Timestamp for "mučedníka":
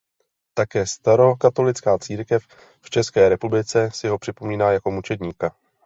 4.91-5.55